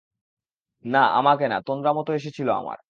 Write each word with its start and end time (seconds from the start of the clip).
না, 0.85 1.03
আমাকে 1.13 1.45
না, 1.47 1.57
তন্দ্রামতো 1.61 2.11
এসেছিল 2.13 2.47
আমার। 2.53 2.79